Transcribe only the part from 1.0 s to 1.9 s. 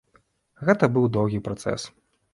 доўгі працэс.